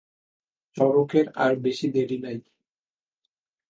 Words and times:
চড়কের 0.77 1.25
আর 1.35 1.51
বেশি 1.55 1.87
দেরি 1.93 2.17
নাই। 2.17 2.37